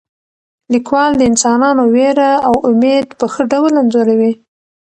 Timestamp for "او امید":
2.47-3.07